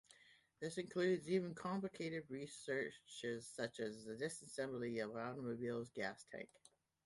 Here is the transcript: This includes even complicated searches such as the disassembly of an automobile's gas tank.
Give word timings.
This 0.59 0.79
includes 0.79 1.29
even 1.29 1.53
complicated 1.53 2.23
searches 2.49 3.47
such 3.47 3.79
as 3.79 4.03
the 4.03 4.15
disassembly 4.15 4.97
of 5.03 5.11
an 5.15 5.21
automobile's 5.21 5.89
gas 5.91 6.25
tank. 6.31 6.49